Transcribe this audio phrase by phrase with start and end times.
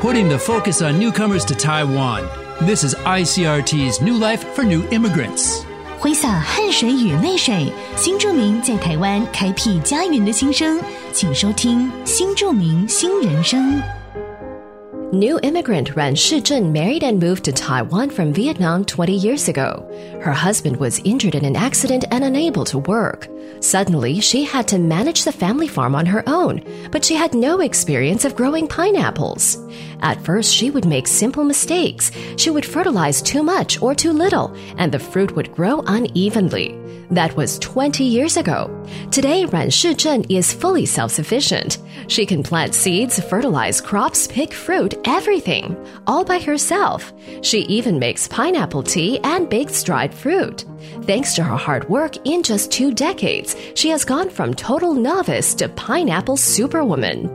[0.00, 2.22] putting the focus on newcomers to Taiwan.
[2.60, 5.64] This is ICRT's New Life for New Immigrants.
[5.98, 10.78] 挥洒汗水与泪水，新住民在台湾开辟家园的心声，
[11.12, 13.76] 请收听《新住民新人生》。
[15.11, 19.83] New immigrant Ran Shizhen married and moved to Taiwan from Vietnam 20 years ago.
[20.21, 23.27] Her husband was injured in an accident and unable to work.
[23.59, 27.59] Suddenly, she had to manage the family farm on her own, but she had no
[27.59, 29.57] experience of growing pineapples.
[30.01, 32.11] At first, she would make simple mistakes.
[32.37, 36.77] She would fertilize too much or too little, and the fruit would grow unevenly.
[37.10, 38.70] That was 20 years ago.
[39.10, 41.78] Today, Ran Shizhen is fully self-sufficient.
[42.08, 47.12] She can plant seeds, fertilize crops, pick fruit, everything, all by herself.
[47.42, 50.64] She even makes pineapple tea and bakes dried fruit.
[51.06, 55.54] Thanks to her hard work, in just two decades, she has gone from total novice
[55.56, 57.28] to pineapple superwoman.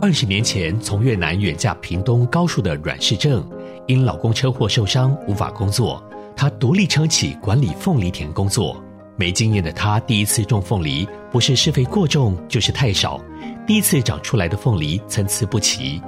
[0.00, 3.44] 二十年前从越南远嫁屏东高树的阮氏正，
[3.86, 6.00] 因老公车祸受伤无法工作，
[6.35, 8.81] 她独立撑起管理凤梨田工作。
[9.15, 13.21] 没经验的她第一次种凤梨，不是施肥过重，就是太少。
[13.67, 16.01] 第一次长出来的凤梨参差不齐。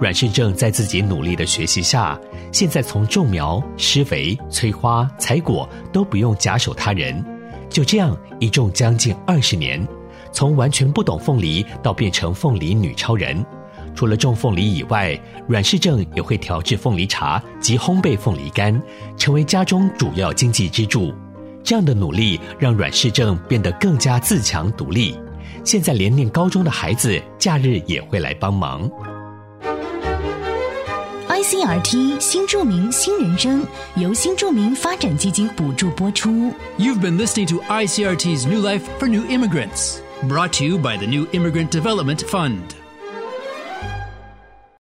[0.00, 2.18] 阮氏正在自己努力的学习下，
[2.50, 7.24] 现在从种苗、施肥、催花、采果都不用假手他人，
[7.68, 9.86] 就这样一种将近二十年，
[10.32, 13.44] 从完全不懂凤梨到变成凤梨女超人。
[13.94, 18.80] 除了种凤梨以外，阮氏正也会调制凤梨茶及烘焙凤梨干，
[19.16, 21.14] 成为家中主要经济支柱。
[21.62, 25.16] 这样的努力让阮氏正变得更加自强独立。
[25.64, 28.90] 现在连念高中的孩子假日也会来帮忙。
[31.26, 36.52] ICRT 新著名新人生由新著名发展基金补助播出。
[36.78, 41.26] You've been listening to ICRT's New Life for New Immigrants, brought to you by the New
[41.32, 42.83] Immigrant Development Fund.